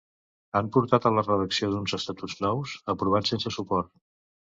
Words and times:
Han 0.59 0.69
portat 0.77 1.03
a 1.09 1.11
la 1.17 1.23
redacció 1.27 1.69
d'uns 1.73 1.93
estatuts 1.97 2.39
nous, 2.45 2.73
aprovats 2.95 3.33
sense 3.35 3.53
suport. 3.59 3.93